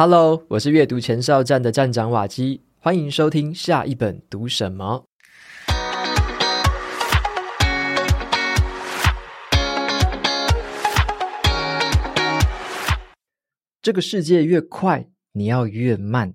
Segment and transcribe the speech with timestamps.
[0.00, 5.04] Hello，我是阅读前哨站的站长瓦基，欢迎收听下一本读什么。
[13.82, 16.32] 这个世界越快，你要越慢，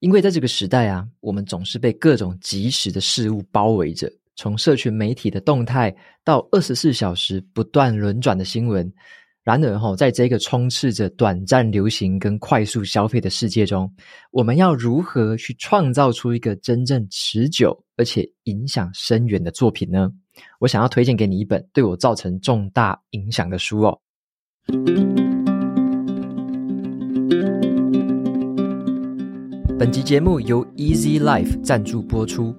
[0.00, 5.94] 因为在这个时代啊，我们总是被各种即时的事物包围着，从社群媒体的动态
[6.24, 8.90] 到二十四小时不断轮转的新闻。
[9.46, 13.88] 然而，哈，在这个充斥着短暂流行跟快速消费的世界中，
[14.32, 20.10] 我们要如何去创造出一个真正持久而且影响深远的作品呢？
[20.58, 23.96] 我想要推荐给你一本对我造成重大影响的书哦。
[29.78, 32.52] 本集节目由 Easy Life 赞助播出。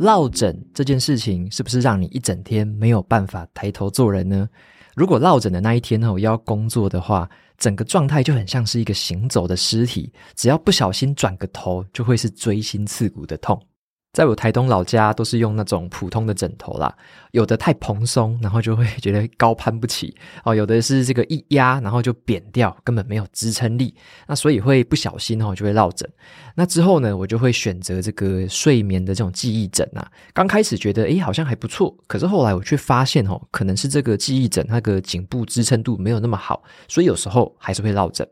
[0.00, 4.48] 落枕这件事情，是不是让你一整天没有办法抬头做人呢？
[4.96, 7.28] 如果落枕的那一天呢，我要工作的话，
[7.58, 13.60] 整个状态就很像是一个行走的尸体，只要不小心转个头，就会是锥心刺骨的痛。
[14.12, 16.92] 在我台东老家，都是用那种普通的枕头啦，
[17.30, 20.12] 有的太蓬松，然后就会觉得高攀不起
[20.44, 23.94] 哦；有的是这个一压，然后就扁掉，根本没有支撑力，
[24.26, 26.08] 那所以会不小心哦，就会落枕。
[26.56, 30.10] 那之后呢，我就会选择这个睡眠的这种记忆枕啊。
[30.34, 38.26] 刚开始觉得诶，好像还不错，可是后来我却发现哦，可能是这个记忆枕那个颈部支撑度没有那么好，所以有时候还是会落枕。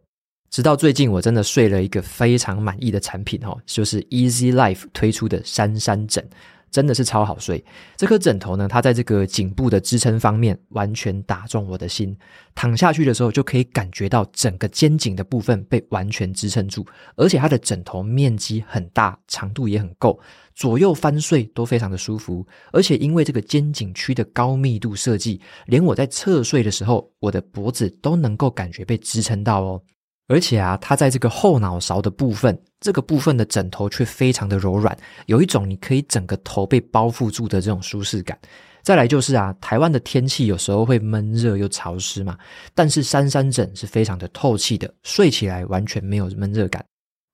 [0.50, 6.26] 直到最近，我真的睡了一个非常满意的产品哦，就是 Easy Life 推出的珊珊枕，
[6.70, 7.62] 真的是超好睡。
[7.96, 12.16] 这颗枕头呢，它在这个颈部的支撑方面完全打中我的心，
[12.54, 20.18] 躺下去的时候就可以感觉到整个肩颈的部分被完全支撑住，而且它的枕头面积很大，长度也很够，
[20.54, 22.46] 左右翻睡都非常的舒服。
[22.72, 29.82] 而且因为这个肩颈区的高密度设计，连我在侧睡的时候，我的脖子都能够感觉被支撑到哦。
[30.28, 38.38] 而且啊，它在这个后脑勺的部分，这个部分的枕头却非常的柔软，有一种你可以整个头被包覆住的这种舒适感。
[38.82, 42.38] 再来就是啊，台湾的天气有时候会闷热又潮湿嘛，
[42.74, 46.84] 但是珊珊枕是非常的透气的，睡起来完全没有闷热感。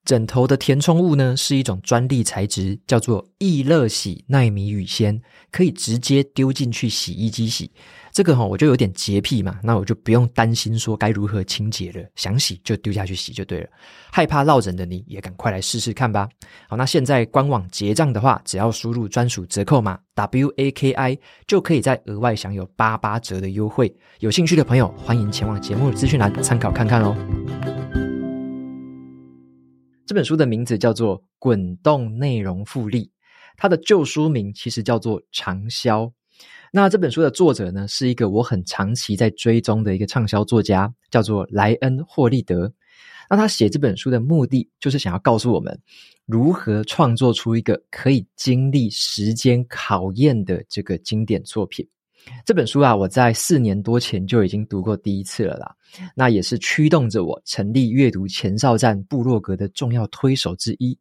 [0.04, 5.20] 枕头的填充物呢，是一种专利材质，叫做易乐洗奈米羽纤，
[5.50, 7.70] 可以直接丢进去洗衣机洗。
[8.12, 13.68] 这个齁，我就有点洁癖嘛，那我就不用担心说该如何清洁了，想洗就丢下去洗就对了。
[14.12, 16.28] 害怕落枕的你也赶快来试试看吧。
[16.68, 23.92] 好，那现在官网结账的话，只要输入专属折扣码 WAKI，就可以再额外享有八八折的优惠。
[24.20, 28.13] 有兴趣的朋友，欢迎前往节目资讯栏参考看看哦。
[30.06, 33.06] 这本书的名字叫做《滚动内容复利》，
[33.56, 36.02] 它的旧书名其实叫做《长销》。
[36.72, 42.70] 那这本书的作者呢，是一个我很长期在追踪的一个畅销作家，叫做莱恩·霍利德。
[43.30, 45.80] 那他写这本书的目的，就是想要告诉我们，
[46.26, 51.88] 如何创作出一个可以经历时间考验的这个经典作品。
[52.44, 55.74] 这本书啊，我在四年多前就已经读过第一次了啦。
[56.14, 60.98] 那也是驱动着我成立阅读前哨站部落格的重要推手之一。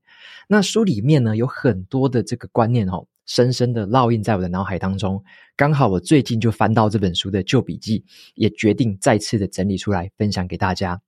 [0.48, 3.06] 那书里面呢，有很多的这个观念哦。
[3.26, 5.24] 深深的烙印在我的脑海当中。
[5.56, 8.04] 刚好我最近就翻到这本书的旧笔记，
[8.36, 11.00] 也决定再次的整理出来分享给大家。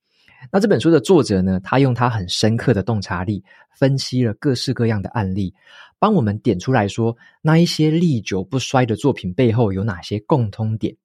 [0.51, 5.53] 那这本书的作者呢，他用他很深刻的洞察力，分析了各式各样的案例，
[5.99, 10.95] 帮我们点出来说，那一些历久不衰的作品背后有哪些共通点，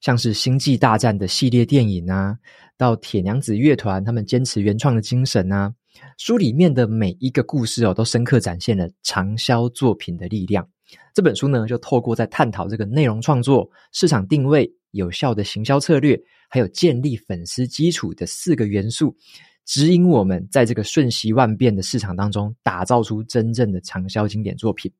[0.00, 2.36] 像是星际大战的系列电影啊，
[2.76, 5.72] 到铁娘子乐团他们坚持原创的精神啊。
[6.16, 10.66] 书里面的每一个故事哦，都深刻展现了长销作品的力量。
[11.12, 19.16] 这本书呢，就透过在探讨这个内容创作、市场定位、有效的行销策略，还有建立粉丝基础的四个元素，
[19.64, 24.90] 指引我们在这个瞬息万变的市场当中，打造出真正的长销经典作品。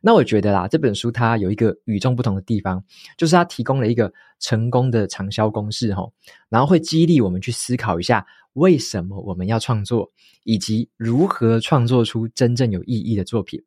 [0.00, 2.82] 那我觉得啦，这本书它有一个与众不同的地方，
[3.18, 6.10] 就是它提供了一个成功的长销公式齁，
[6.48, 10.10] 然后会激励我们去思考一下，为什么我们要创作，
[10.44, 13.60] 以及如何创作出真正有意义的作品。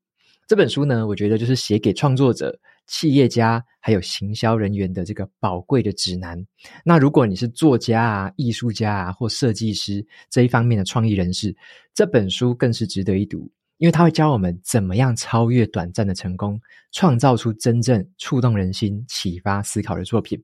[0.48, 6.44] 这本书呢，我觉得就是写给创作者、企业家还有行销人员的这个宝贵的指南。
[6.84, 11.56] 那如果你是作家啊、艺术家啊或设计师这一方面的创意人士，
[11.94, 13.50] 这本书更是值得一读。
[13.78, 16.60] 因为它会教我们怎么样超越短暂的成功，
[16.92, 20.44] 创造出真正触动人心、启发思考的作品。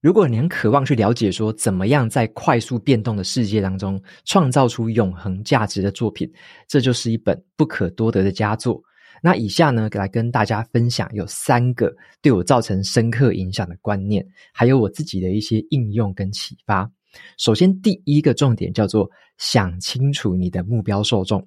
[0.00, 6.28] 如果你很渴望去了解说怎么样在快速变动的世界当中创造出永恒价值的作品，
[6.66, 8.82] 这就是一本不可多得的佳作。
[9.22, 16.90] 那以下呢，来跟大家分享有三个对我造成深刻影响的观念，还有我自己的一些应用跟启发。
[17.38, 19.08] 首先，第一个重点叫做
[19.38, 21.46] 想清楚你的目标受众。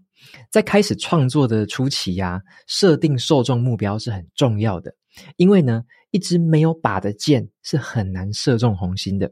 [0.49, 4.95] 在开始创作的初期呀、啊，设定受众目标是很重要的，
[5.35, 9.31] 因为呢，一支没有靶的箭是很难射中红心的。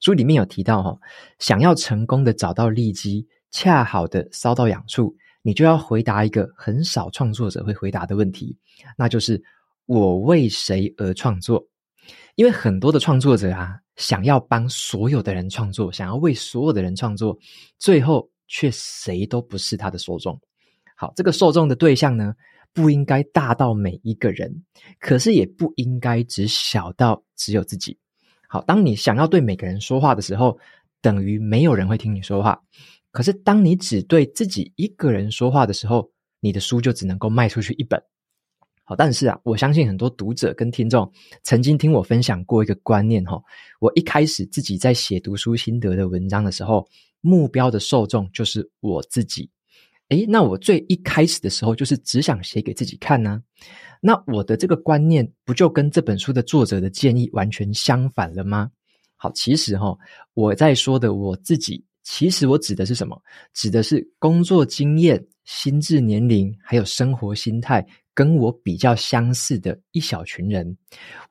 [0.00, 0.98] 书里面有提到哈，
[1.38, 8.56] 想要成功的找到利基，恰好的烧到痒处，你就要回答一个很少创作者会回答的问题，
[8.96, 9.42] 那就是
[9.86, 11.66] 我为谁而创作？
[12.34, 17.38] 因为很多的创作者啊，想要帮所有的人创作，想要为所有的人创作，
[17.78, 20.40] 最后却谁都不是他的受众。
[20.96, 22.34] 好，这个受众的对象呢，
[22.72, 24.64] 不应该大到每一个人，
[24.98, 27.98] 可是也不应该只小到只有自己。
[28.48, 30.58] 好，当你想要对每个人说话的时候，
[31.00, 32.60] 等于没有人会听你说话。
[33.10, 36.10] 可是当你只对自己一个人说话的时候，
[36.40, 38.02] 你的书就只能够卖出去一本。
[38.84, 41.08] 好，但是啊，我相信很多读者跟听众
[41.42, 43.40] 曾经听我分享过一个观念哈。
[43.78, 46.88] 我一开始自己在写读书心得的文章的时候，
[47.20, 49.48] 目标的受众就是我自己。
[50.08, 53.40] 诶，那我最一开始的时候就是只想写给自己看呢。
[54.00, 58.70] 那我的这个观念不就跟这本书的作者的建议完全相反了吗？
[59.14, 59.96] 好，其实哈，
[60.34, 63.20] 我在说的我自己，其实我指的是什么？
[63.54, 67.86] 指的是工作经验、心智年龄还有生活心态。
[68.12, 70.76] 跟我比较相似的一小群人，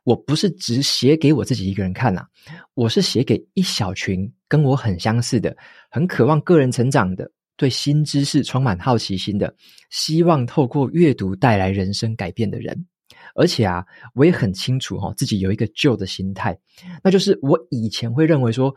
[0.06, 2.26] 我不是只写给我自己一个人看呐，
[2.74, 5.56] 我是写给一小群跟我很相似的、
[5.92, 9.54] 很渴望个人成长的、对新知识充满好奇心的、
[9.92, 12.88] 希望透过阅读带来人生改变的人。
[13.36, 13.86] 而且啊，
[14.16, 16.58] 我也很清楚哈，自己有一个旧的心态，
[17.04, 18.74] 那就是我以前会认为说，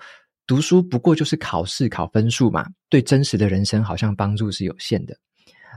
[0.53, 5.17] 读书不过就是考试考分数嘛，对真实的人生好像帮助是有限的。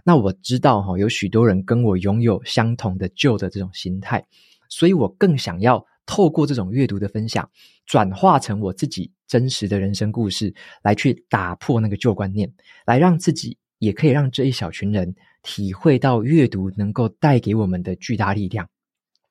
[0.03, 4.21] 那我知道哈，有许多人跟我拥有相同的旧的这种心态，
[4.67, 7.49] 所以我更想要透过这种阅读的分享，
[7.85, 12.53] 转化成我自己真实的人生故事，来去打破那个旧观念，
[12.85, 18.67] 来让自己也可以让这一小群人体会到阅读能够带给我们的巨大力量。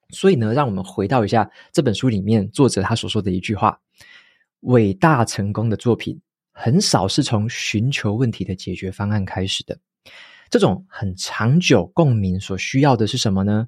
[0.09, 3.79] 所以呢，让我们回到一下这本书里面作者他所说的一句话：
[4.65, 6.21] 伟大成功的作品
[6.53, 9.79] 很少是从寻求问题的解决方案开始的。
[10.51, 13.67] 这种很长久共鸣所需要的是什么呢？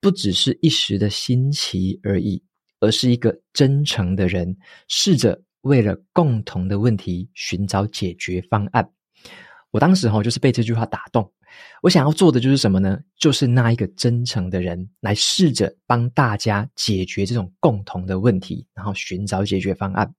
[0.00, 2.40] 不只是一时的新奇而已，
[2.80, 4.56] 而是一个真诚的人，
[4.86, 8.88] 试着为了共同的问题寻找解决方案。
[9.70, 11.30] 我当时哈就是被这句话打动，
[11.82, 12.98] 我想要做的就是什么呢？
[13.18, 20.14] 就是那一个真诚的人，来试着帮大家解决这种共同的问题，然后寻找解决方案。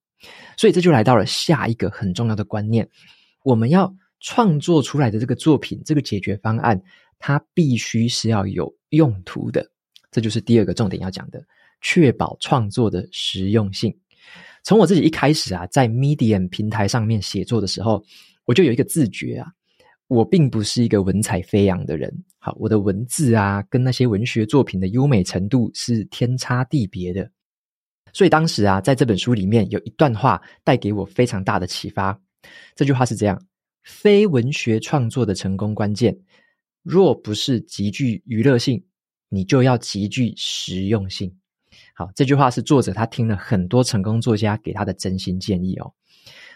[0.57, 2.87] 所以这就来到了下一个很重要的观念，
[3.43, 3.93] 我们要。
[4.21, 6.77] 创作出来的这个作品，这个解决方案，
[7.19, 9.65] 它必须是要有用途的。
[10.11, 11.41] 这就是第二个重点要讲的，
[11.79, 13.97] 确保创作的实用性。
[14.61, 18.03] 从我自己一开始啊，在 Medium 平台上面写作的时候，
[18.43, 19.47] 我就有一个自觉啊，
[20.09, 22.13] 我并不是一个文采飞扬的人。
[22.39, 27.31] 好，我的文字啊，跟那些文学作品的优美程度是天差地别的。
[28.13, 32.19] 所以当时啊，在这本书里面有一段话带给我非常大的启发。
[32.75, 33.41] 这句话是这样。
[33.83, 36.15] 非文学创作的成功关键，
[36.83, 38.83] 若不是极具娱乐性，
[39.29, 41.33] 你就要极具实用性。
[41.95, 45.91] 好，这句话是作者他听了很多成功作家给他的真心建议哦。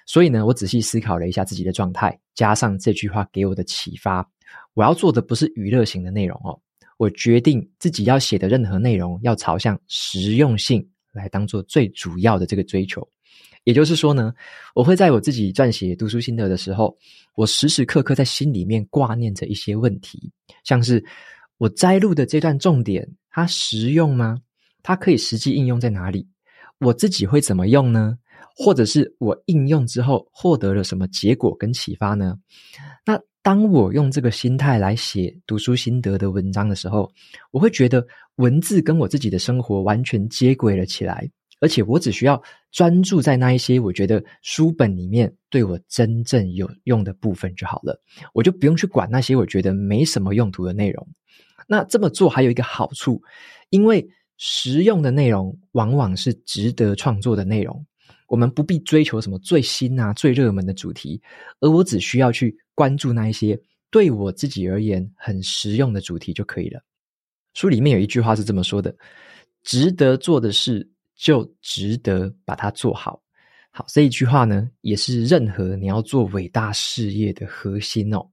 [0.05, 4.29] 所以呢，我仔细思考了一下自己的状态，加上这句话给我的启发，
[4.73, 6.59] 我要做的不是娱乐型的内容哦。
[6.97, 13.07] 我决定自己要写的任何内容，要朝向实用性来当做最主要的这个追求。
[13.63, 14.33] 也就是说呢，
[14.75, 16.97] 我会在我自己撰写读书心得的时候，
[17.35, 20.29] 我时时刻刻在心里面挂念着一些问题，
[20.65, 21.03] 像是
[21.57, 24.37] 我摘录的这段重点，它实用吗？
[24.81, 26.27] 它可以实际应用在哪里？
[26.79, 28.17] 我自己会怎么用呢？
[28.55, 32.35] 或者是我应用之后获得了什么结果跟启发呢？
[33.05, 37.09] 那当我用这个心态来写读书心得的文章的时候，
[37.51, 41.29] 我会觉得文字跟我自己的生活完全接轨了起来。
[41.59, 42.41] 而且我只需要
[42.73, 47.97] 专注在那一些我觉得书本里面对我真正有用的部分就好了，
[48.33, 51.07] 我就不用去管那些我觉得没什么用途的内容。
[51.65, 53.21] 那这么做还有一个好处，
[53.69, 54.05] 因为
[54.37, 57.85] 实用的内容往往是值得创作的内容，
[58.27, 61.21] 我们不必追求什么最新啊、最热门的主题，
[61.61, 63.57] 而我只需要去关注那一些
[63.89, 66.81] 对我自己而言很实用的主题就可以了。
[67.53, 68.95] 书里面有一句话是这么说的
[69.63, 73.21] ：“值得做的事。”就值得把它做好。
[73.69, 78.27] 好，这一句话呢，也是任何你要做伟大事业的核心哦。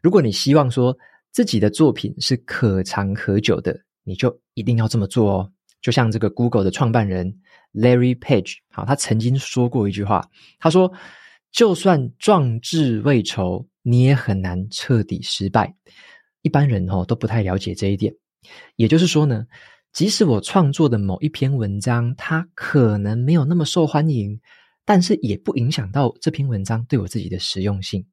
[0.00, 0.96] 如果你希望说
[1.32, 5.52] 自己的作品是可长可久的，你就一定要这么做哦。
[5.82, 7.30] 就像这个 Google 的创办人
[7.74, 10.26] Larry Page，好，他曾经说过一句话，
[10.60, 10.90] 他说
[11.52, 15.74] ：“就算壮志未酬，你也很难彻底失败。”
[16.42, 18.14] 一般人哦都不太了解这一点。
[18.76, 19.46] 也就是说呢，
[19.92, 24.40] 即使我创作的某一篇文章，它可能没有那么受欢迎，
[24.84, 28.04] 但是也不影响到这篇文章对我自己的实用性。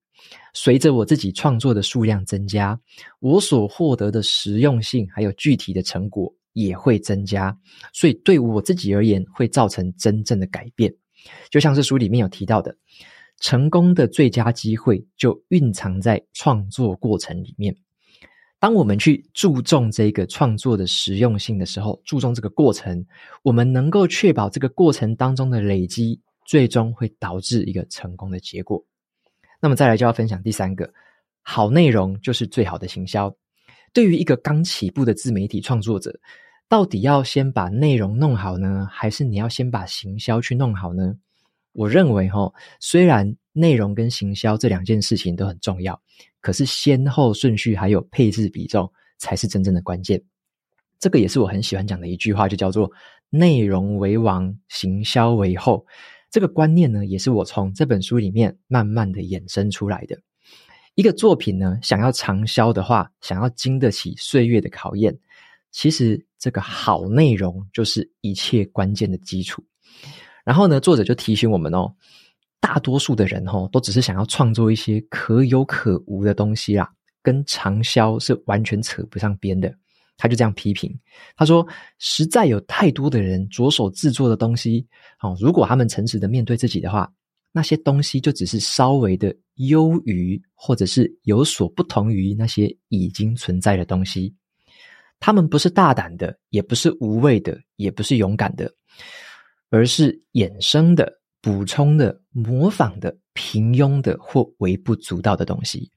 [0.53, 2.79] 随着我自己创作的数量增加，
[3.19, 7.55] 我所获得的实用性还有具体的成果也会增加，
[7.93, 10.93] 所以对我自己而言会造成真正的改变。
[11.51, 12.75] 就像是书里面有提到的，
[13.39, 17.75] 成功的最佳机会就蕴藏在创作过程里面。
[18.59, 23.05] 当我们去注重这个创作的实用性的时候，注重这个过程，
[23.43, 28.83] 我们能够确保这个过程当中的累积，最终会导致一个成功的结果。
[29.61, 30.91] 那么再来就要分享第三个，
[31.41, 33.35] 好内容就是最好的行销。
[33.93, 36.19] 对于一个刚起步的自媒体创作者，
[36.67, 41.15] 到底要先把内容弄好呢，还是你要先把行销去弄好呢？
[41.73, 46.01] 我认为哈，虽然内容跟行销这两件事情都很重要，
[46.47, 50.23] 可是先后顺序还有配置比重才是真正的关键。
[50.97, 52.89] 这个也是我很喜欢讲的一句话，就叫做
[53.29, 55.85] “内容为王，行销为后”。
[56.31, 60.17] 这个观念呢，也是我从这本书里面慢慢的衍生出来的。
[60.95, 65.19] 一个作品呢，想要长销的话，想要经得起岁月的考验，
[65.71, 69.61] 其实这个好内容就是一切关键的基础。
[70.45, 71.93] 然后呢，作者就提醒我们哦，
[72.59, 79.73] 大多数的人哦，都只是想要创作一些可有可无的东西啦，跟长销是完全扯不上边的。
[80.19, 80.91] 他就这样批评，
[81.35, 81.63] 他说
[81.99, 84.83] ：“实在有太多的人着手制作的东西，
[85.21, 87.07] 哦，如果他们诚实的面对自己的话，
[87.51, 94.33] 那些东西就只是稍微的优于，或者是有所不同于那些已经存在的东西。
[95.19, 98.73] 他们不是大胆的，也不是无畏的，也不是勇敢的，
[99.69, 105.91] 而是衍生的、补充的、模仿的、平庸的或微不足道的东西。”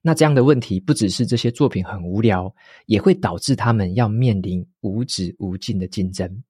[0.00, 2.54] 那这样的问题不只是这些作品很无聊，
[2.86, 6.42] 也会导致他们要面临无止无尽的竞争。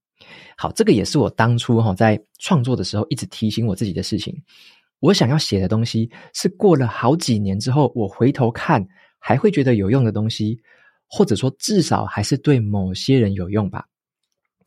[0.57, 4.37] 好，这个也是我当初哈在创作的时候一直提醒我自己的事情。
[5.01, 8.87] 我想要写的东西是过了好几年之后，我回头看
[9.19, 10.61] 还会觉得有用的东西，
[11.09, 13.87] 或者说至少还是对某些人有用吧。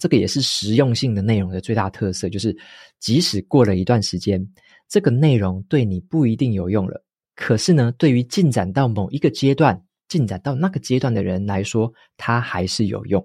[0.01, 2.57] 这个也是实用性的内容的最大特色，就是
[2.99, 4.43] 即使过了一段时间，
[4.89, 7.05] 这个内容对你不一定有用了。
[7.35, 13.23] 可是呢，对于进展到某一个阶段、进展到那个阶段的人来说，它还是有用。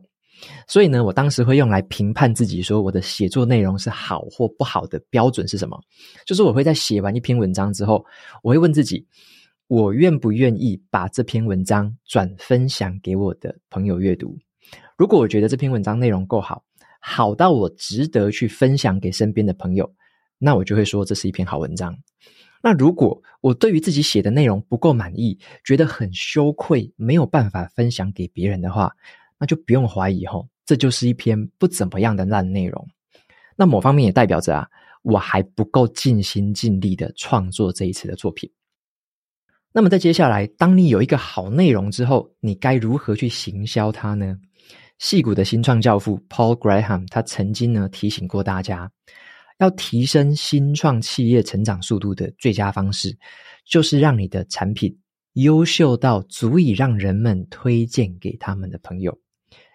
[0.69, 5.81] 所以呢，我当时会用来评判自己说我的写作内容是好或不好的标准是什么？
[6.27, 8.05] 就是我会在写完一篇文章之后，
[8.43, 9.03] 我会问自己：
[9.67, 14.37] 我愿不愿意把这篇文章转分享给我的朋友阅读？
[14.97, 16.65] 如果我觉得这篇文章内容够好，
[17.01, 19.95] 好到我值得去分享给身边的朋友，
[20.39, 21.95] 那我就会说这是一篇好文章。
[22.63, 28.91] 那如果我对于自己写的内容不够满意，觉得很羞愧，没有办法分享给别人的话，
[29.39, 32.89] 那就不用怀疑吼，这就是一篇不怎么样的烂内容。
[33.55, 34.67] 那某方面也代表着啊，
[35.03, 38.51] 我还不够尽心尽力的创作这一次的作品。
[39.73, 44.39] 那么在接下来，当你有一个好内容之后，你该如何去行销它呢？
[44.99, 48.91] 戏骨的新创教父 Paul Graham 他曾经呢提醒过大家。
[49.59, 53.17] 要提升新创企业成长速度的最佳方式，
[53.65, 54.95] 就是让你的产品
[55.33, 59.19] 优秀到足以让人们推荐给他们的朋友。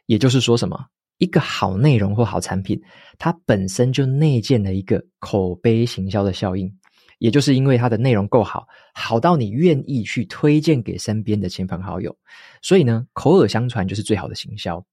[0.05, 0.85] 也就是说，什么？
[1.17, 2.79] 一个好内容或好产品，
[3.17, 6.71] 它本身就内建了一个口碑行销的效应。
[7.17, 12.15] 也就是因为它的内容够好，好到你愿意去推荐给身边的亲朋好友，
[12.61, 14.83] 所以呢，口耳相传就是最好的行销。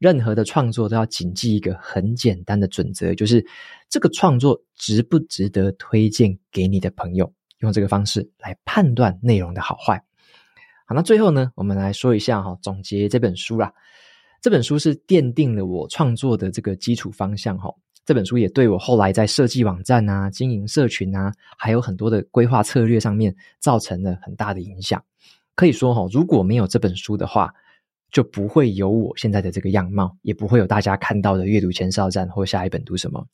[0.00, 3.46] 任何的创作都要谨记一个很简单的准则，就是
[3.90, 10.02] 这个创作值不值得推荐给你的朋友，用这个方式来判断内容的好坏。
[10.86, 13.70] 好，那最后呢，我们来说一下哈，总结这本书啦。
[14.40, 17.70] 这本书是奠定了我创作的这个基础方向哈。
[18.06, 25.04] 这本书也对我后来在设计网站啊、经营社群啊，还有很多的规划策略上面造成了很大的影响。
[25.54, 27.52] 可以说哈，如果没有这本书的话，
[28.10, 33.26] 就不会有我现在的这个样貌，也不会有大家看到的阅读前哨站或下一本读什么。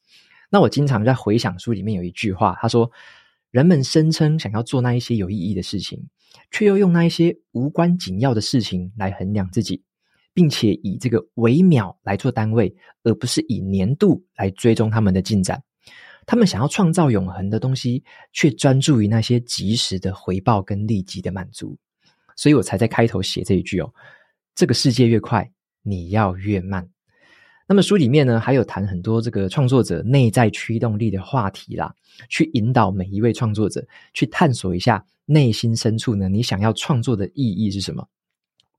[0.50, 2.90] 那我经常在回想书里面有一句话，他说
[3.50, 6.06] ：“人们声称想要做那一些有意义的事情，
[6.52, 9.82] 却又用那一些无关紧要的事情来衡量自己，
[10.32, 15.60] 并且以这个微秒来做单位，而不是以年度来追踪他们的进展。
[16.26, 21.76] 他们想要创造永恒的东西，却专注于那些即时的回报跟立即的满足。
[22.36, 23.92] 所以我才在开头写这一句哦。”
[24.56, 26.88] 这个世界越快，你要越慢。
[27.68, 31.94] 那么书里面呢，还有谈很多这个创作者内在驱动力的话题啦，
[32.30, 38.08] 去引导每一位创作者去探索一下内心深处呢，你想要创作的意义是什么？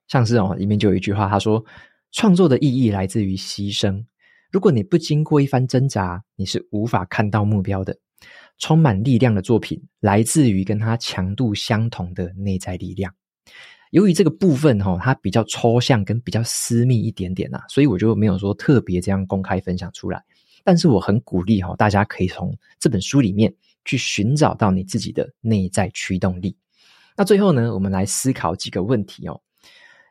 [0.08, 1.64] 像是哦，里面就有一句话，他说
[2.12, 4.04] ：“创作的意义来自于牺牲。
[4.52, 7.96] 如果你不经过一番挣扎，你是无法看到目标的。
[8.58, 13.14] 充满力量的作品，来自于跟它强度相同的内在力量。”
[13.92, 20.24] 由于这个部分哈，它比较抽象跟比较私密一点点呐，所以我就没有说特别这样公开分享出来。
[20.64, 23.54] 但是我很鼓励哈，大家可以从这本书里面
[23.86, 26.56] 去寻找到你自己的内在驱动力。
[27.16, 29.42] 那最后呢，我们来思考几个问题哦。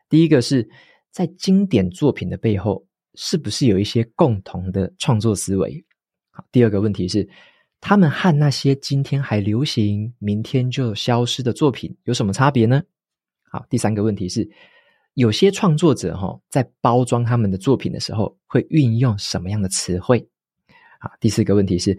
[0.08, 0.66] 第一个是
[1.10, 5.84] 在经典作品的背后，是不是有一些共同的创作思维？
[6.30, 7.28] 好，第二个问题是，
[7.80, 12.82] 他们和那些今天还流行、明天就消失的作品有什么差别呢？
[13.50, 14.48] 好，第三个问题是，
[15.14, 20.28] 有些创作者哈，在包装他们的作品的时候，会运用什么样的词汇？
[20.98, 21.98] 好，第四个问题是，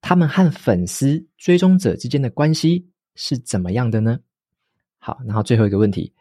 [0.00, 4.18] 他们和粉丝、追踪者之间的关系是怎么样的呢？
[4.98, 6.12] 好，然后最后一个问题，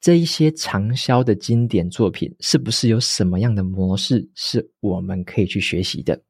[0.00, 6.20] 这一些畅销的经典作品，是不是有什么样的模式是我们可以去学习的？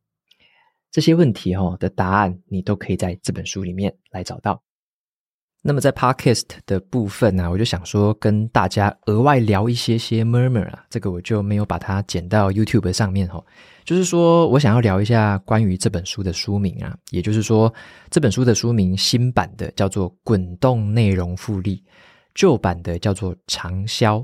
[0.90, 4.62] 这些问题哈的答案，你都可以在这本书里面来找到。
[5.60, 13.42] 那么在 Podcast 的部分呢、我就想说跟大家额外聊一些些 murmur 啊，这个我就没有把它剪到 YouTube 上面哈。
[13.84, 17.72] 就是说我想要聊一下关于这本书的书名啊，也就是说
[18.08, 21.76] 这本书的书名新版的叫做《滚动内容复利》，
[22.34, 24.18] 旧版的叫做《长销》。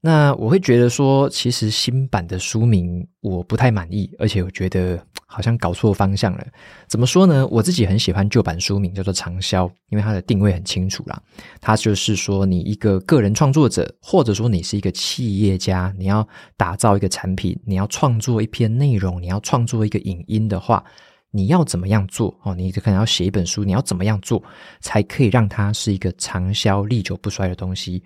[0.00, 6.46] 那我会觉得说，其实新版的书名我不太满意，而且我觉得好像搞错方向了。
[6.86, 7.46] 怎么说呢？
[7.46, 11.20] 我自己很喜欢旧版书名叫做“长销”，因为它的定位很清楚啦。
[11.60, 20.84] 它就是说，你一个个人创作者，或者说你是一个企业家，你要打造一个产品，你要创作一篇内容，你要创作一个影音的话，
[21.30, 22.38] 你要怎么样做？
[22.42, 24.42] 哦，你可能要写一本书，你要怎么样做
[24.80, 28.02] 才可以让它是一个长销、历久不衰的东西？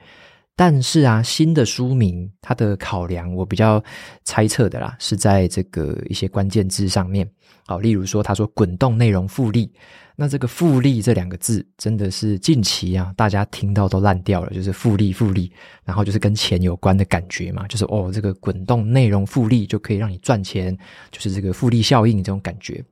[0.58, 3.82] 但是啊，新的书名它的考量，我比较
[4.24, 7.30] 猜测的啦，是在这个一些关键字上面。
[7.66, 9.70] 好，例如说，他说“滚动内容复利”，
[10.16, 15.52] 那这个“复利”这两个字，真的是近期啊，大家听到都烂掉了，就是复利复利，
[15.84, 20.74] 然后就是跟钱有关的感觉嘛，就是哦，这个滚动内容复利就可以让你赚钱，
[21.10, 22.82] 就是这个复利效应这种感觉。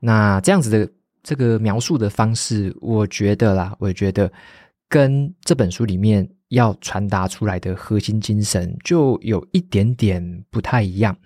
[0.00, 0.90] 那这样子的
[1.22, 4.32] 这个描述的方式，我觉得啦，我觉得
[4.88, 6.28] 跟这本书里面。
[6.48, 11.16] 要传达出来的核心精神就有一点点不太一样，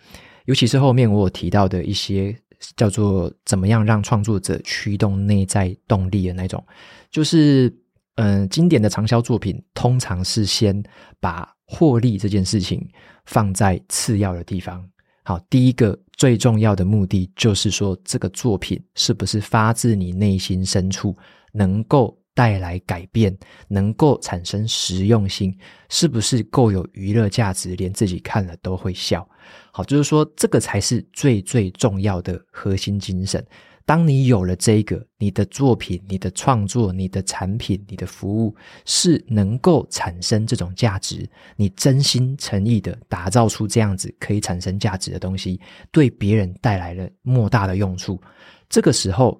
[0.46, 2.36] 尤其是后面我有提到的一些
[2.76, 6.64] 叫做怎么样让创作者驱动内在动力的那种，
[7.10, 7.72] 就是
[8.16, 10.82] 嗯、经典的畅销作品通常是先
[11.20, 12.84] 把获利这件事情
[13.24, 14.84] 放在次要的地方。
[15.22, 21.16] 好，第一个最重要的目的就是说，这个作品是不是发自你内心深处
[21.52, 22.18] 能够。
[22.34, 23.36] 带来改变，
[23.68, 25.56] 能够产生实用性，
[25.88, 29.28] 是不是够有娱乐价值，连自己看了都会笑？
[29.70, 33.44] 好，就是说这个才是最最重要的核心精神。
[33.84, 48.20] 当你有了这个，你的作品、你的创作、你的产品、你的服务是能够产生这种价值，你真心诚意的打造出这样子可以产生价值的东西，对别人带来了莫大的用处，
[48.68, 49.38] 这个时候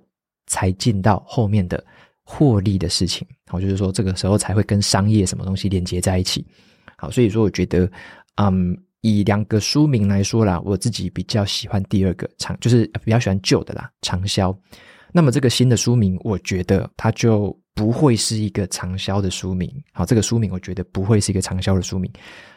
[0.49, 1.83] 才进到后面的。
[2.25, 6.47] 获利的事情，好，就是说这个时候才会跟商业什么东西连接在一起。
[6.97, 7.91] 好，所以说我觉得，
[8.37, 14.57] 嗯，以两个书名来说啦，我自己比较喜欢第二个长，就是比较喜欢旧的啦，长销。
[15.13, 19.69] 那么这个新的书名，我觉得它就不会是一个长销的书名。
[19.93, 22.11] 好，这个书名我觉得不会是一个长销的书名，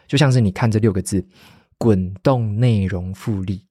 [0.08, 1.26] 就像是你看这六个字
[1.80, 3.66] “滚动内容复利”，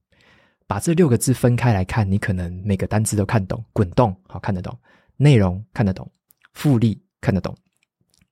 [0.67, 4.77] 把这六个字分开来看，你可能每个单字都看懂，“滚动”好看得懂。
[5.17, 6.11] 内容看得懂，
[6.53, 7.57] 复利看得懂，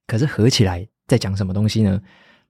[0.07, 2.01] 可是合起来在讲什么东西呢？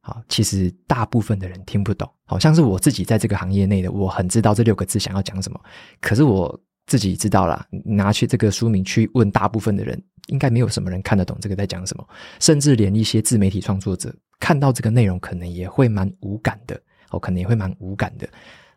[0.00, 2.10] 好，其实大部分的人听不懂。
[2.24, 5.60] 好像是我自己在这个行业内的，我很知道这六个字想要讲什么。
[6.00, 12.08] 可是我自己知道啦，拿去这个书名去问大部分的人，应该没有什么人看得懂这个在讲什么。
[12.40, 16.80] 甚至连一些自媒体创作者看到这个内容，可能也会蛮无感的。
[17.10, 18.28] 哦，可能也会蛮无感的。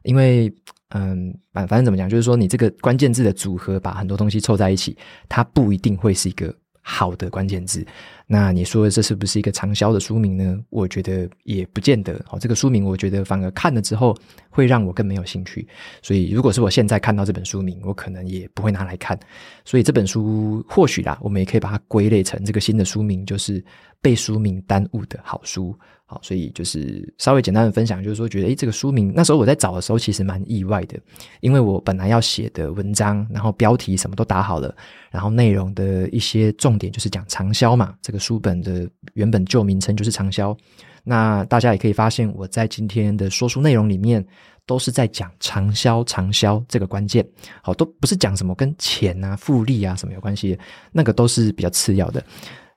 [0.03, 0.53] 因为，
[0.97, 7.85] 嗯，反反正怎么讲，就是说，你这个关键字的组合，把很多东西凑在一起，它不一定会是一个好的关键字。
[8.27, 10.57] 那你说这是不是一个畅销的书名呢？
[10.69, 12.13] 我觉得也不见得。
[12.31, 14.15] 哦，这个书名，我觉得反而看了之后，
[14.49, 15.67] 会让我更没有兴趣。
[16.01, 19.19] 所以，如果是我现在看到这本书名，我可能也不会拿来看。
[19.65, 23.61] 所以，这本书或许啦，我们也可以把它归类成这个新的书名，就是
[24.01, 25.77] 被书名耽误的好书。
[26.07, 30.99] 好，所以就是稍微简单的分享，就是说觉得诶，这个书名那时候我在找的时候其实蛮意外的，
[31.41, 34.75] 因为我本来要写的文章，然后标题什么都打好了，
[35.09, 40.55] 然后内容的一些重点就是讲长销嘛，这个书本的原本旧名称就是长销。
[41.03, 44.23] 那大家也可以发现，我在今天的说书内容里面
[44.67, 47.27] 都是在讲长销、长销这个关键，
[47.63, 50.57] 好，都不是讲什么跟钱啊、复利啊什么有关系，
[50.91, 52.23] 那个都是比较次要的。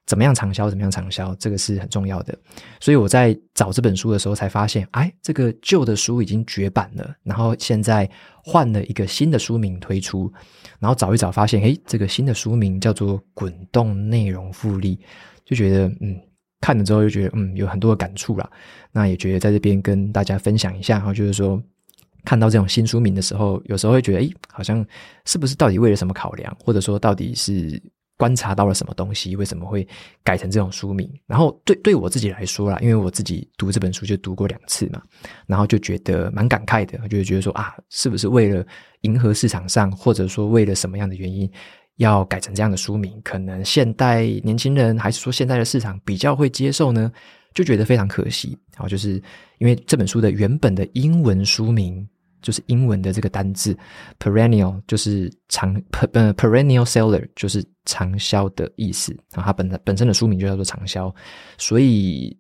[0.09, 0.71] 怎么样畅销？
[0.71, 1.35] 怎么样畅销？
[1.35, 2.35] 这个是很重要的。
[2.81, 8.09] 所以我在找这本书的时候，才发现，哎，这个旧的书已经绝版了，然后现在
[8.43, 10.33] 换了一个新的书名推出，
[10.79, 14.97] 然后找一找，发现，哎，这个新的书名叫做《滚动内容复利》，
[15.45, 16.19] 就觉得，嗯，
[16.63, 18.51] 看了之后就觉得，嗯，有很多的感触啦。
[18.91, 21.63] 那也觉得在这边跟大家分享一下哈，就是说，
[22.25, 24.83] 看到这种新书名的时候，有时候会觉得，哎，好像
[25.27, 27.79] 是不是到底为了什么考量，或者说到底是。
[28.19, 29.35] 观察到了什么东西？
[29.37, 29.87] 为什么会
[30.23, 31.11] 改成这种书名？
[31.27, 35.01] 然后对对我自己来说啦，因为我自己读这本书就读过两次嘛，
[35.47, 38.67] 然后就觉得蛮感慨的，就觉得说啊，是不是为了
[39.03, 41.51] 迎合市场上，或者说为了什么样的原因，
[41.97, 43.19] 要改成这样的书名？
[43.23, 47.11] 可能现代年轻人还是说现在的市场比较会接受呢？
[47.55, 48.59] 就觉得非常可惜。
[48.75, 49.23] 然后就是
[49.59, 52.07] 因为这本书的原本的英文书名。
[52.43, 53.77] 就是英文的这个单字
[54.19, 55.75] perennial 就是长
[56.13, 61.15] 呃 perennial seller 就是长销的意思，然后它本本身的书名就叫做长销，
[61.57, 62.37] 所以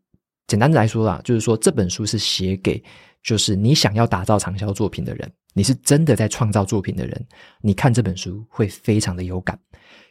[0.46, 2.82] 简单的来说啦，就是说这本书是写给
[3.22, 7.26] 就是你想要打造长销作品的人，你是真的在创造作品的人，
[7.60, 9.58] 你看这本书会非常的有感。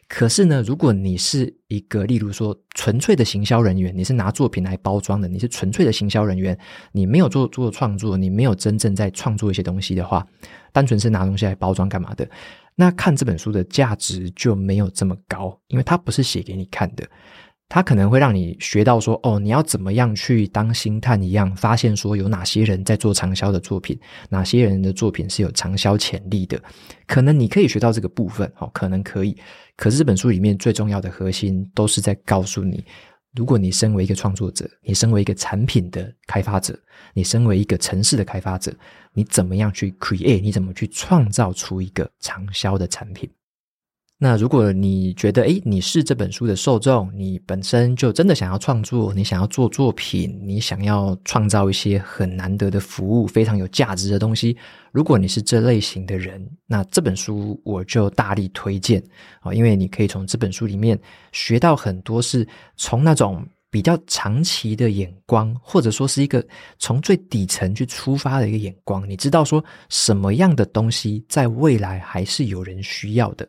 [0.08, 6.58] 可是呢，如果你是一个，例如说纯粹的行销人员，你是拿作品来包装的，你是纯粹的行销人员，
[6.92, 10.26] 你没有做做创作，你没有真正在创作一些东西的话，
[10.72, 12.26] 单纯是拿东西来包装干嘛的？
[12.74, 17.06] 那看这本书的价值就没有这么高，因为它不是写给你看的。
[17.70, 23.98] 它可能会让你学到说，哦，你要怎么样去当星探一样，发现说有哪些人在做长销的作品，
[24.30, 26.58] 哪些人的作品是有长销潜力的。
[27.06, 29.36] 可能你可以学到这个部分，哦，可能可以。
[29.76, 32.82] 可是这本书里面最重要的核心，都是在告诉你，
[33.34, 36.74] 如果你身为一个创作者，你身为一个产品的开发者，
[37.12, 38.74] 你身为一个城市的开发者，
[39.12, 43.28] 你怎么样去 create，你怎么去创造出一个长销的产品。
[44.20, 54.56] 那如果你觉得，诶，你是这本书的受众，你本身就真的想要创作，你想要做作品，你想要创造一些很难得的服务，非常有价值的东西。
[54.90, 59.00] 如果你是这类型的人，那这本书我就大力推荐
[59.38, 60.98] 啊，因为你可以从这本书里面
[61.30, 62.44] 学到很多，是
[62.76, 66.44] 从那种比较长期的眼光，或者说是一个
[66.80, 73.48] 从最底层去出发的一个眼光，你知道说什么样的东西在未来还是有人需要的。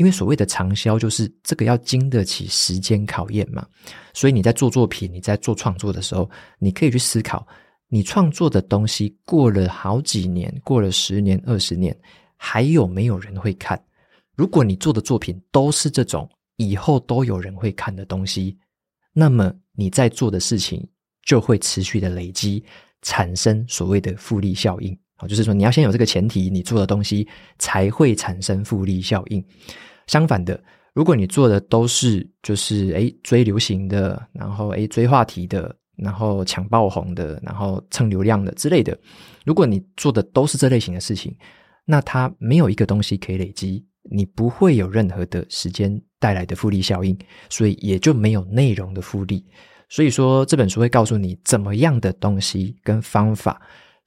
[0.00, 3.66] 因为所谓的长销，就是这个要经得起时间考验嘛。
[4.14, 6.26] 所以你在做作品、你在做创作的时候，
[6.58, 7.46] 你可以去思考，
[7.86, 11.94] 你创作的东西过了好几年，过了十年、二十年，
[12.38, 13.78] 还有没有人会看？
[14.34, 18.56] 如果你做的作品都是这种以后都有人会看的东西，
[19.12, 20.82] 那么你在做的事情
[21.26, 22.64] 就会持续的累积，
[23.02, 24.98] 产生所谓的复利效应。
[25.20, 27.28] 好，就是说你要先有这个前提，你做的东西
[27.58, 29.44] 才会产生复利效应。
[30.06, 30.58] 相反的，
[30.94, 38.98] 如果你做的都是就是诶追流行的，然后诶追话题的，然后抢爆红的，然后蹭流量的之类的，
[39.44, 41.36] 如果你做的都是这类型的事情，
[41.84, 47.14] 那它没有一个东西可以累积，你不会有任何的时间带来的复利效应，
[47.50, 49.44] 所以也就没有内容的复利。
[49.90, 53.60] 所以说这本书会告诉你怎么样的东西跟方法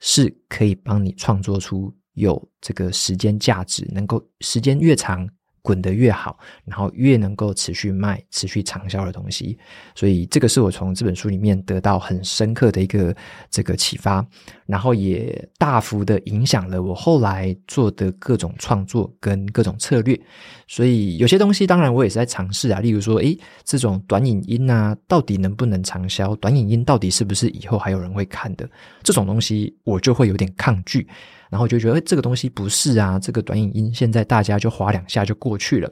[0.05, 5.25] 是可以帮你创作出有这个时间价值，能够时间越长。
[5.63, 9.57] 滚得越好，然后越能够持续卖、持续长销的东西，
[9.95, 13.15] 所以这个是我从这本书里面得到很深刻的一个
[13.49, 14.23] 这个启发，
[14.65, 20.19] 然后也大幅的影响了我后来做的各种创作跟各种策略。
[20.67, 26.35] 所以有些东西当然我也是在尝试啊，例如说，诶，这种短影音啊，到底能不能长销？
[26.35, 28.69] 短影音到底是不是以后还有人会看的？
[29.01, 31.07] 这种东西我就会有点抗拒。
[31.53, 35.87] 然后就觉得，这个东西不是啊，这个短影音现在大家就滑两下就过去了。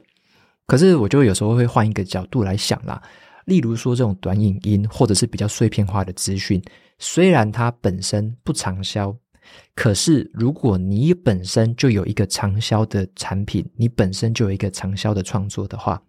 [0.66, 3.00] 可是我就有时候会换一个角度来想啦，
[3.44, 6.60] 例如说这种短影音或者是比较碎片化的资讯，
[6.98, 9.16] 虽然它本身不长销，
[9.76, 16.02] 可是如果你本身就有一个长销的产品，你本身就有一个长销的创作的话，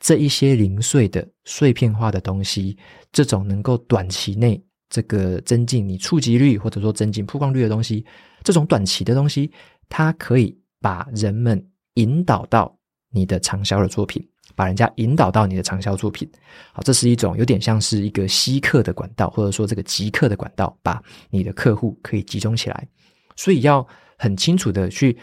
[0.00, 2.76] 这一些零碎的碎片化的东西，
[3.12, 8.04] 这种能够短期内这个增进你触及率或者说增进曝光率的东西。
[8.46, 9.50] 这种短期的东西，
[9.88, 11.60] 它可以把人们
[11.94, 12.78] 引导到
[13.10, 16.30] 你的畅销的作品，把人家引导到你的畅销作品。
[16.72, 22.88] 好，这是一种有点像是一个吸客的管道，或者说这个集客的管道，把你的客户可以集中起来。
[23.34, 23.84] 所以要
[24.16, 25.18] 很清楚的去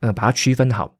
[0.00, 0.92] 呃把它区分好。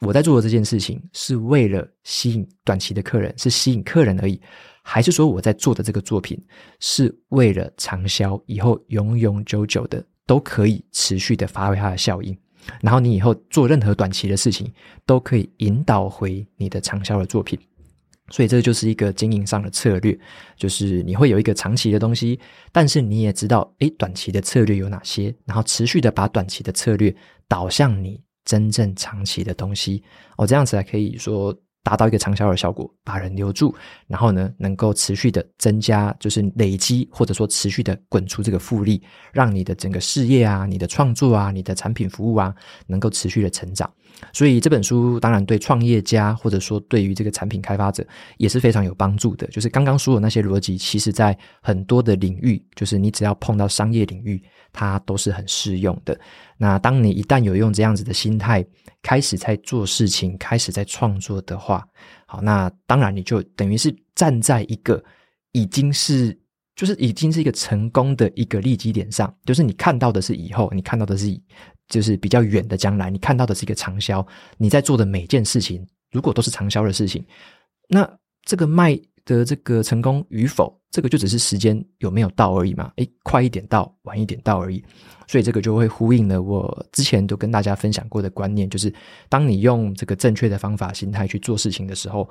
[0.00, 4.40] 我在做的这件事情是为了吸引短期的客人，是吸引客人而已，
[4.82, 6.44] 还是说我在做的这个作品
[6.80, 12.36] 是为了长销，以后永永久久的都可以持续的发挥它的效应，
[12.82, 14.72] 然后你以后做任何短期的事情
[15.04, 17.58] 都可以引导回你的长销的作品。
[18.30, 20.16] 所以这就是一个经营上的策略，
[20.56, 22.38] 就是你会有一个长期的东西，
[22.70, 27.12] 但是你也知道，诶，短期的策略有哪些，然后持续的把短期的策略
[27.48, 28.22] 导向你。
[28.44, 30.02] 真正长期的东西，
[30.38, 33.74] 哦，这样子才可以说达到一个长效的效果，把人留住，
[34.06, 42.54] 然后呢，能够持续的增加，就是累积或者说持续的滚出这个复利，让你的整个事业啊、你的创作啊、你的产品服务啊，
[42.86, 43.90] 能够持续的成长。
[44.32, 49.46] 所以这本书当然对创业家或者说对于这个产品开发者也是非常有帮助的。
[49.48, 56.18] 就是刚刚说的那些逻辑，其实在很多的领域，就是你只要碰到商业领域，它都是很适用的。
[56.56, 58.64] 那当你一旦有用这样子的心态，
[59.02, 61.86] 开始在做事情，开始在创作的话，
[62.26, 65.02] 好，那当然你就等于是站在一个
[65.52, 66.36] 已经是
[66.74, 71.40] 就是已经是一个成功的一个利基点上，就是你看到的是以后，你看到的是。
[71.88, 74.26] 就是比较远的将来，你看到的是一个长销。
[74.56, 77.24] 你在做的每件事情，如果都是长销的事情，
[77.88, 78.08] 那
[78.44, 82.92] 这个卖的这个成功与否，这个就只是时间有没有到而已嘛。
[82.96, 84.82] 诶，快一点到，晚一点到而已。
[85.26, 88.92] 所以这个就会呼应了我之前都跟大家分享过的观念，就是
[89.28, 92.26] 当你用这个正确的方法、心态去做事情的时候，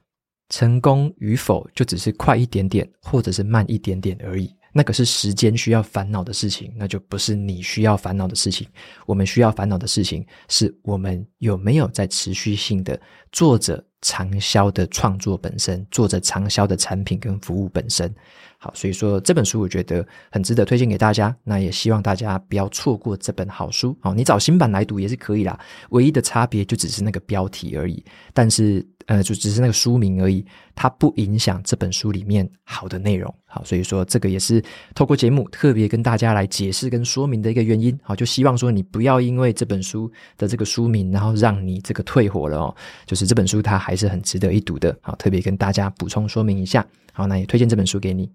[0.50, 4.52] 成功与否就只是快一点点，或者是慢一点点而已。
[4.78, 8.68] 那个是时间需要烦恼的事情，那就不是你需要烦恼的事情。
[9.08, 13.00] 我们需要烦恼的事情，是我们有没有在持续性的
[13.32, 18.14] 做着长销的创作本身，做着长销的产品跟服务本身。
[18.60, 21.36] 好，所以说这本书我觉得很值得推荐给大家。
[21.44, 23.98] 那也希望大家不要错过这本好书。
[24.00, 25.60] 好，你找新版来读也是可以啦。
[25.90, 28.06] 唯一的差别就只是那个标题而已。
[28.32, 28.86] 但是。
[29.08, 33.34] 呃，就只是那个书名而已，它不影响这本书里面好的内容。
[33.46, 34.62] 好，所以说这个也是
[34.94, 37.98] 透过节目特别跟大家来解释跟说明的一个原因。
[38.04, 42.76] 好，就希望说你不要因为这本书的这个书名，然后让你这个退火了哦。
[43.06, 44.96] 就是这本书它还是很值得一读的。
[45.02, 46.86] 好，特别跟大家补充说明一下。
[47.14, 48.30] 好，那也推荐这本书给你。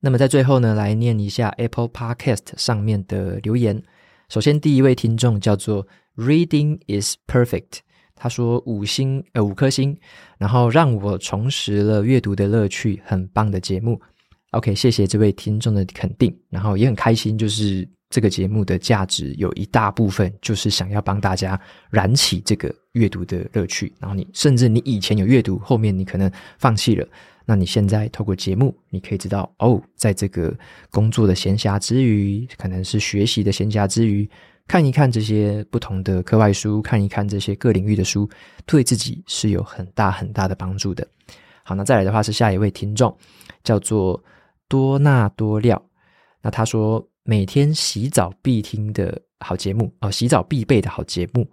[0.00, 3.82] 那么在最后呢，来念一下 Apple Podcast 上面的留言。
[4.28, 7.85] 首先，第一位听众叫做 Reading is perfect。
[8.16, 9.96] 他说五星呃五颗星，
[10.38, 14.00] 然后让我重拾了阅读的乐趣，很棒的节目。
[14.52, 23.92] OK，谢谢这位听众的肯定，然后也很开心，就是这个节目的价值有一大部分就是想要帮大家燃起这个阅读的乐趣。
[23.98, 27.06] 然后你甚至你以前有阅读，后面你可能放弃了，
[27.44, 30.56] 那你现在透过节目，你可以知道哦，在这个
[30.90, 34.26] 工作的闲暇之余，可能是学习的闲暇之余。
[34.68, 38.28] 看一看这些不同的课外书，看一看这些各领域的书，
[38.66, 41.06] 对自己是有很大很大的帮助的。
[41.62, 43.16] 好，那再来的话是下一位听众，
[43.62, 44.22] 叫做
[44.68, 45.80] 多纳多料。
[46.42, 51.48] 那他说每天洗澡必听的好节目哦，洗澡必备的好节目。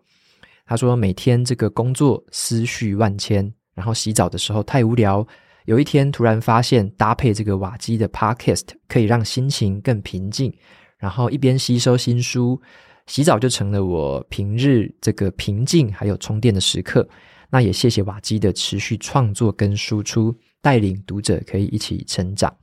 [0.65, 5.25] 他说每天这个工作思绪万千，然后洗澡的时候太无聊，
[5.65, 10.51] 有一天突然发现搭配这个瓦基的 Podcast 可以让心情更平静，
[10.97, 12.59] 然后一边吸收新书。
[13.05, 17.07] 洗澡就成了我平日这个平静还有充电的时刻。
[17.49, 22.55] 那也谢谢瓦基的持续创作跟输出，带领读者可以一起成长。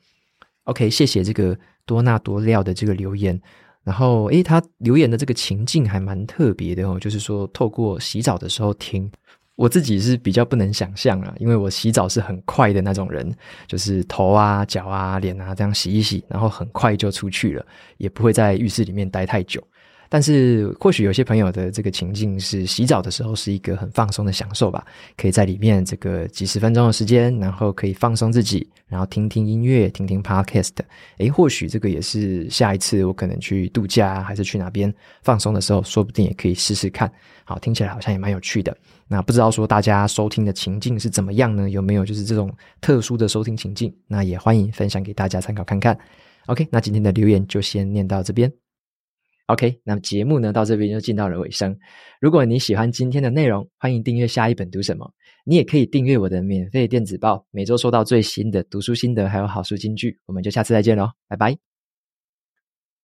[0.64, 3.40] OK，谢谢这个多纳多料的这个留言。
[3.82, 9.10] 然后，诶，他留言的这个情境还蛮特别的哦，就是说透过洗澡的时候听。
[9.56, 13.30] 我自己是比较不能想象啊，因为我洗澡是很快的那种人，
[13.66, 17.66] 就是头啊、脚啊、脸啊这样洗一洗，然后很快就出去了，
[17.98, 19.62] 也不会在浴室里面待太久。
[20.12, 24.84] 但是，或许有些朋友的这个情境是洗澡的时候是一个很放松的享受吧，
[25.16, 30.72] 可以在里面这个几十分钟的时间，然后可以放松自己，然后听听音乐，听听 podcast。
[31.18, 34.92] 诶，或许这个也是下一次我可能去度假还是去哪边
[35.22, 37.10] 放松的时候，说不定也可以试试看。
[37.44, 38.76] 好，听起来好像也蛮有趣的。
[39.06, 41.70] 那不知道说大家收听的情境是怎么样呢？
[41.70, 43.94] 有没有就是这种特殊的收听情境？
[44.08, 45.96] 那也欢迎分享给大家参考看看。
[46.46, 48.52] OK，那今天的留言就先念到这边。
[49.50, 51.76] OK，那么节目呢，到这边就进到了尾声。
[52.20, 55.12] 如果你喜欢今天的内容，欢迎订阅下一本读什么。
[55.44, 60.16] 你也可以订阅我的免费电子报，每周收到最新的读书心得还有好书金句。
[60.26, 61.69] 我们就下次再见喽，拜拜。